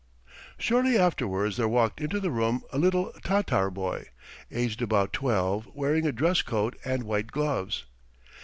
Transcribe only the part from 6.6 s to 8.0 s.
and white gloves.